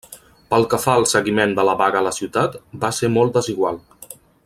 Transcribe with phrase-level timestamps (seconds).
[0.53, 3.79] Pel que fa al seguiment de la vaga a la ciutat, va ser molt desigual.